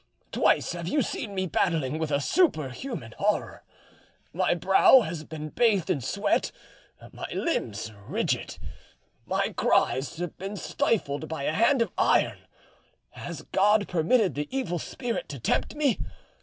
[0.31, 3.61] Twice have you seen me battling with a superhuman horror.
[4.33, 6.51] My brow has been bathed in sweat,
[7.11, 8.57] my limbs rigid,
[9.27, 12.39] my cries have been stifled by a hand of iron.
[13.11, 15.99] Has God permitted the Evil Spirit to tempt me?